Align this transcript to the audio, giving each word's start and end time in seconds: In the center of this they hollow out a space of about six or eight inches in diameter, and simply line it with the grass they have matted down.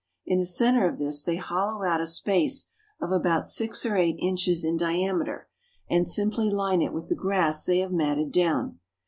In 0.25 0.39
the 0.39 0.47
center 0.47 0.89
of 0.89 0.97
this 0.97 1.21
they 1.21 1.35
hollow 1.35 1.83
out 1.83 2.01
a 2.01 2.07
space 2.07 2.69
of 2.99 3.11
about 3.11 3.45
six 3.45 3.85
or 3.85 3.95
eight 3.95 4.15
inches 4.17 4.65
in 4.65 4.75
diameter, 4.75 5.47
and 5.87 6.07
simply 6.07 6.49
line 6.49 6.81
it 6.81 6.91
with 6.91 7.07
the 7.07 7.13
grass 7.13 7.65
they 7.65 7.81
have 7.81 7.91
matted 7.91 8.31
down. 8.31 8.79